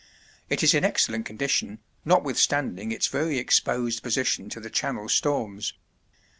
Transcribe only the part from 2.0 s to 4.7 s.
notwithstanding its very exposed position to